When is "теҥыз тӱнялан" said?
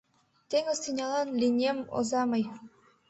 0.49-1.29